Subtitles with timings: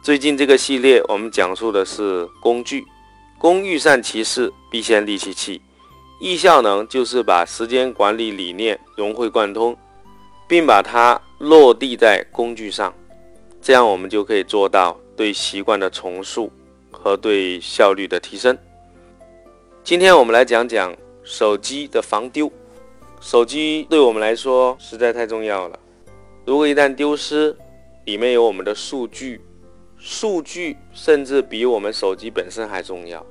[0.00, 2.86] 最近这个系列，我们讲述的是工具。
[3.38, 5.60] 工欲善其事，必先利其器。
[6.20, 9.76] 易效能就是把时间管理理念融会贯通，
[10.48, 12.94] 并把它落地在工具上，
[13.60, 16.50] 这样我们就可以做到对习惯的重塑
[16.90, 18.56] 和对效率的提升。
[19.84, 22.50] 今天我们来讲讲手机的防丢。
[23.20, 25.78] 手机对我们来说实在太重要了，
[26.44, 27.54] 如果一旦丢失，
[28.04, 29.40] 里面有我们的数据，
[29.98, 33.24] 数据甚至比我们手机本身还重要，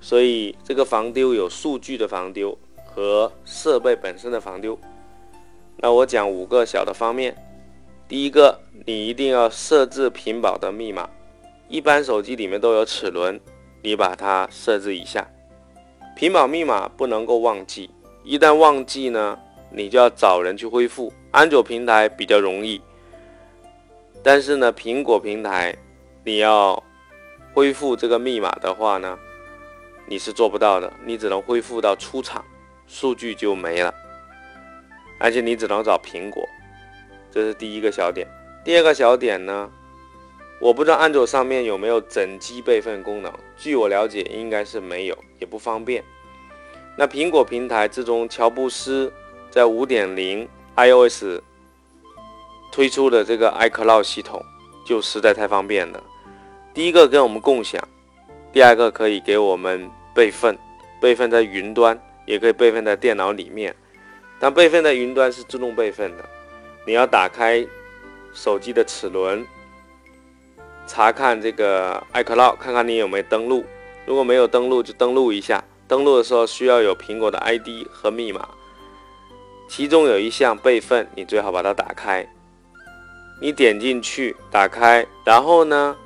[0.00, 4.78] 所以这个防丢有数据的防丢和设备本身的防丢。
[5.76, 7.36] 那我讲五个小的方面，
[8.08, 11.08] 第一个，你一定要设置屏保的密码，
[11.68, 13.40] 一般手机里面都有齿轮，
[13.82, 15.30] 你把它设置一下。
[16.16, 17.88] 屏保密码不能够忘记，
[18.24, 19.38] 一旦忘记呢，
[19.70, 21.12] 你就要找人去恢复。
[21.30, 22.80] 安卓平台比较容易。
[24.30, 25.74] 但是呢，苹果平台，
[26.22, 26.84] 你要
[27.54, 29.18] 恢复这个密码的话呢，
[30.04, 32.44] 你是做不到的，你只能恢复到出厂，
[32.86, 33.94] 数据就没了，
[35.18, 36.46] 而且你只能找苹果，
[37.30, 38.28] 这是第一个小点。
[38.62, 39.70] 第二个小点呢，
[40.60, 46.04] 我不知道安卓上面有没有整机备份功能，据我了解应该是没有，也不方便。
[46.98, 49.10] 那苹果平台之中乔布斯
[49.50, 51.40] 在五点零 iOS。
[52.78, 54.40] 推出的这个 iCloud 系统
[54.86, 56.00] 就实在太方便了。
[56.72, 57.82] 第一个跟我们共享，
[58.52, 60.56] 第二个可以给我们备份，
[61.00, 63.74] 备份在云端，也可以备份在电脑里面。
[64.38, 66.24] 但备份在云端是自动备份的，
[66.86, 67.66] 你要打开
[68.32, 69.44] 手机的齿轮，
[70.86, 73.64] 查看这个 iCloud，看看你有没有登录。
[74.06, 75.64] 如果没有登录，就登录一下。
[75.88, 78.48] 登录的时候需要有苹果的 ID 和密码，
[79.68, 82.24] 其中有一项备份，你最好把它打开。
[83.40, 85.96] 你点进去，打开，然后呢，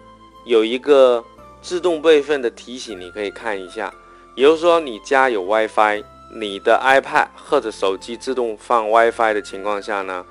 [0.44, 1.25] 有一个
[1.62, 3.93] 自动备份的提醒，你可以看一下。
[4.34, 6.04] 也就是说，你家有 WiFi，
[6.34, 10.25] 你的 iPad 或者手机自动放 WiFi 的情况下呢，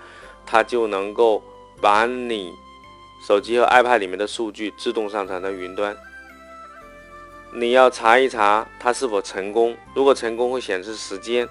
[0.46, 1.44] 它就能够
[1.80, 2.52] 把你
[3.28, 5.96] 手机和 iPad 里面的数据自动上传到云端。
[7.54, 11.48] 你要查一查它是否成功，如果成功会显示时间，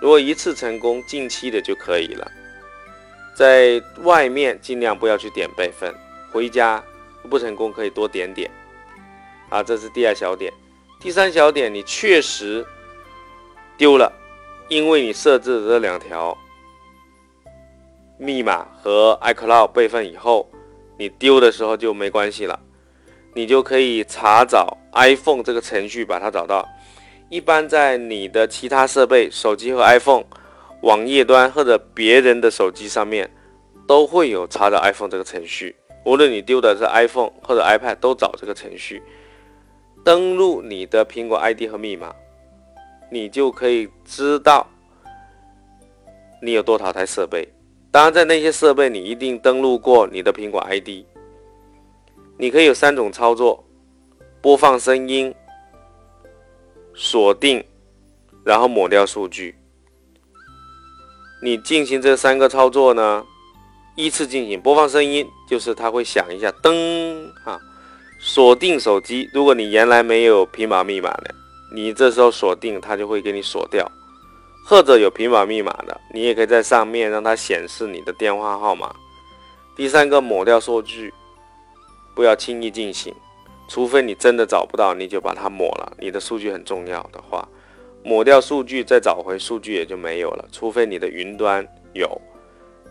[0.00, 2.30] 如果一次成功，近期的就可以了。
[3.34, 5.94] 在外面尽量不要去点备份，
[6.30, 6.82] 回家
[7.30, 8.50] 不成功可以多点点。
[9.48, 10.52] 啊，这是第二小点。
[11.00, 12.64] 第三小点，你确实
[13.76, 14.12] 丢了，
[14.68, 16.36] 因为你设置的这两条
[18.18, 20.48] 密码和 iCloud 备份以后，
[20.96, 22.58] 你丢的时候就没关系了，
[23.34, 26.68] 你就可以查找 iPhone 这个程序把它找到。
[27.28, 30.24] 一般在你的其他设备，手机和 iPhone。
[30.82, 33.30] 网页端或者别人的手机上面
[33.86, 39.02] 都会有查找 iPhone 这个程序，无论你丢的是 iPhone 或者 iPad，都找这个程序，
[40.04, 42.14] 登录你的苹果 ID 和密码，
[43.10, 44.66] 你就可以知道
[46.40, 47.48] 你有多少台设备。
[47.90, 51.04] 当然，在那些设备你一定登录过你的苹果 ID。
[52.38, 53.62] 你可以有三种操作：
[54.40, 55.32] 播放声音、
[56.94, 57.62] 锁定，
[58.44, 59.54] 然后抹掉数据。
[61.44, 63.24] 你进行这三个操作呢，
[63.96, 64.60] 依次进行。
[64.60, 67.58] 播放声音就是它会响一下，噔啊，
[68.20, 69.28] 锁定手机。
[69.34, 71.34] 如果你原来没有屏保密码的，
[71.74, 73.90] 你这时候锁定它就会给你锁掉。
[74.64, 78.94] 或者有屏保密码的，你也可以在上面让它显示你的电话号码。
[79.74, 81.12] 第三个抹掉数据，
[82.14, 83.12] 不要轻易进行，
[83.66, 85.92] 除非你真的找不到，你就把它抹了。
[85.98, 87.48] 你的数据很重要的话。
[88.04, 92.20] 抹掉数据，再找回数据也就没有了，除非你的云端有。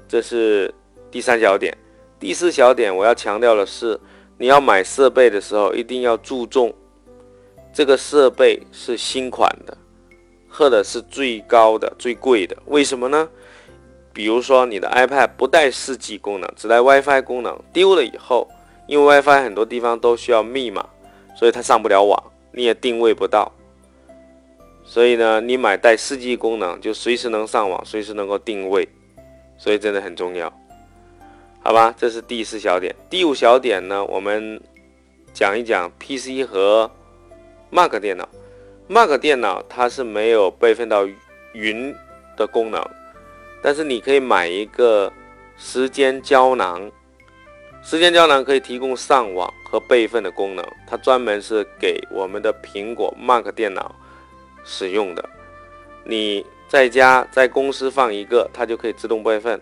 [0.07, 0.73] 这是
[1.09, 1.77] 第三小点。
[2.19, 3.99] 第四小点，我要强调的是，
[4.37, 6.73] 你要买设备的时候，一定要注重
[7.73, 9.75] 这个设备是新款的，
[10.47, 12.55] 或者是最高的、最贵的。
[12.65, 13.27] 为什么呢？
[14.13, 18.47] 比如说你的 iPad 不带 4G 功能，只带 WiFi 功能，丢了以后，
[18.85, 20.85] 因为 WiFi 很多地方都需要密码，
[21.35, 22.21] 所以它上不了网，
[22.51, 23.51] 你也定位不到。
[24.83, 28.87] 所以呢，你买带 4G 功能，就随时能上网，随时能够定位，
[29.57, 30.51] 所以真的很重要。
[31.63, 32.95] 好吧，这是第四小点。
[33.09, 34.59] 第五小点呢，我们
[35.33, 36.89] 讲一讲 PC 和
[37.69, 38.27] Mac 电脑。
[38.87, 41.07] Mac 电脑它是没有备份到
[41.53, 41.95] 云
[42.35, 42.83] 的功能，
[43.61, 45.13] 但是你可以买一个
[45.55, 46.91] 时间胶囊。
[47.83, 53.95] 时间胶囊可以提供上网和备份的功能，它专门是给我们的苹果 Mac 电脑
[54.63, 55.29] 使用的。
[56.03, 59.59] 你在家在公司放一个，它就可以自动备份。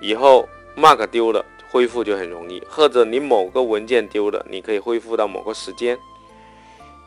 [0.00, 5.98] 以后 mark 丢了，恢复就很容易；或者你某个文件丢了，你可以恢复到某个时间。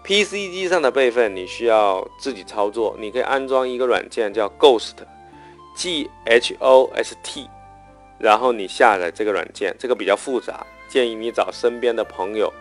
[0.03, 7.49] PC 机上的备份你需要自己操作，你可以安装一个软件叫 Ghost，G H O S T。
[8.17, 12.53] 然后你下载这个软件，这个比较复杂，建议你找身边的朋友，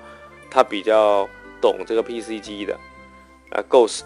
[0.51, 1.29] 他比较
[1.61, 2.77] 懂这个 PC 机的，
[3.55, 4.03] 啊，Ghost，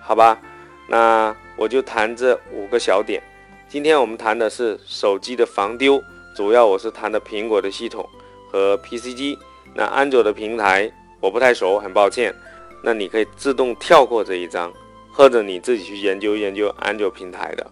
[0.00, 0.40] 好吧，
[0.88, 3.22] 那我就谈这五个小点。
[3.68, 6.02] 今天我们谈的是手机的防丢，
[6.34, 8.08] 主要我是谈的苹果的系统
[8.50, 9.38] 和 PC 机。
[9.74, 10.90] 那安卓的平台
[11.20, 12.34] 我不太熟，很抱歉。
[12.82, 14.72] 那你可以自动跳过这一章，
[15.12, 17.70] 或者你自己去研究研究安卓平台的，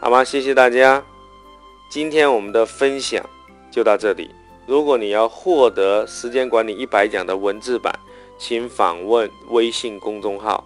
[0.00, 0.24] 好吗？
[0.24, 1.00] 谢谢大家。
[1.88, 3.24] 今天我们的分享
[3.70, 4.28] 就到这里。
[4.66, 7.94] 如果你要获得《时间管理一百讲》的文字版，
[8.38, 10.64] 请访问微信公众号。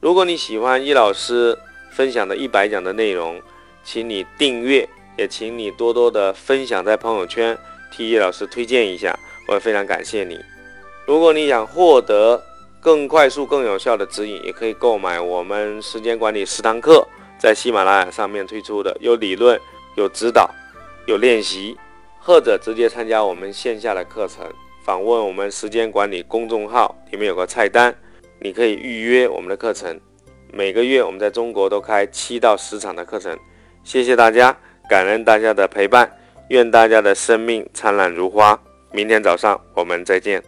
[0.00, 1.58] 如果你喜欢易老师
[1.90, 3.42] 分享的一百讲的内容，
[3.82, 7.58] 请你订阅，也请你多多的分享在朋友圈，
[7.92, 9.18] 替易老师推荐一下，
[9.48, 10.38] 我也非常感谢你。
[11.06, 12.42] 如果你想获得
[12.80, 17.06] 更快速、更有效的指引，也可以购买我们时间管理十堂课，
[17.38, 19.60] 在喜马拉雅上面推出的，有理论。
[19.96, 20.48] 有指导，
[21.08, 21.76] 有练习，
[22.20, 24.46] 或者直接参加我们线下的课程，
[24.88, 27.94] 访问我们时间管理公众号，里面有个菜单，
[28.38, 30.00] 你可以预约我们的课程。
[30.50, 33.38] 每个月我们在中国都开七到十场的课程。
[33.84, 34.56] 谢谢大家，
[34.88, 36.10] 感恩大家的陪伴，
[36.48, 38.58] 愿大家的生命灿烂如花。
[38.90, 40.42] 明天早上我们再见。